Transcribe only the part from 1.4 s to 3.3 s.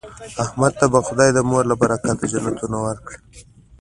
مور له برکته جنتونه ورکړي.